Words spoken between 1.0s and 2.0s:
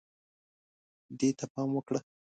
دې ته پام وکړه